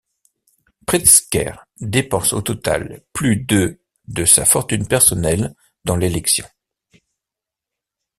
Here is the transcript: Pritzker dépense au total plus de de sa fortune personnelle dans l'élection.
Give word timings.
Pritzker 0.87 1.53
dépense 1.79 2.33
au 2.33 2.41
total 2.41 3.03
plus 3.13 3.35
de 3.35 3.79
de 4.07 4.25
sa 4.25 4.45
fortune 4.45 4.87
personnelle 4.87 5.53
dans 5.85 5.95
l'élection. 5.95 6.47